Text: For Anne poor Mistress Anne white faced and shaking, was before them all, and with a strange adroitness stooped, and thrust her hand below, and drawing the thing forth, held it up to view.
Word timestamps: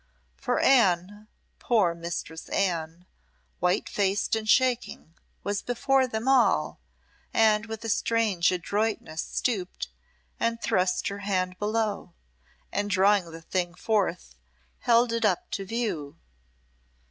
For 0.35 0.59
Anne 0.59 1.27
poor 1.59 1.93
Mistress 1.93 2.49
Anne 2.49 3.05
white 3.59 3.87
faced 3.87 4.35
and 4.35 4.49
shaking, 4.49 5.13
was 5.43 5.61
before 5.61 6.07
them 6.07 6.27
all, 6.27 6.79
and 7.35 7.67
with 7.67 7.85
a 7.85 7.89
strange 7.89 8.51
adroitness 8.51 9.21
stooped, 9.21 9.89
and 10.39 10.59
thrust 10.59 11.09
her 11.09 11.19
hand 11.19 11.59
below, 11.59 12.15
and 12.71 12.89
drawing 12.89 13.29
the 13.31 13.41
thing 13.43 13.75
forth, 13.75 14.33
held 14.79 15.13
it 15.13 15.23
up 15.23 15.51
to 15.51 15.65
view. 15.65 16.17